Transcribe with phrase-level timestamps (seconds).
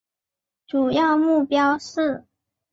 [0.65, 2.25] 主要目标是